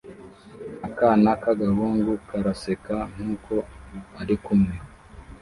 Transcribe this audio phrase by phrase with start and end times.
[0.87, 3.53] Akana k'agahungu karaseka nkuko
[4.21, 4.75] arikumwe